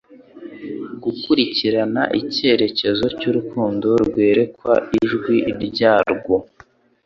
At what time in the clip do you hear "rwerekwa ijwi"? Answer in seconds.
4.05-5.37